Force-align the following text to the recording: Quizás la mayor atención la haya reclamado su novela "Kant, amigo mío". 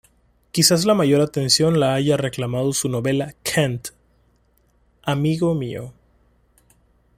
Quizás 0.51 0.85
la 0.85 0.95
mayor 0.95 1.21
atención 1.21 1.79
la 1.79 1.93
haya 1.93 2.17
reclamado 2.17 2.73
su 2.73 2.89
novela 2.89 3.35
"Kant, 3.43 3.89
amigo 5.03 5.53
mío". 5.53 5.93